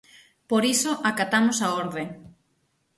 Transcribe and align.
Por 0.49 0.63
iso 0.75 0.91
acatamos 1.09 1.57
a 1.65 1.67
orde. 1.81 2.03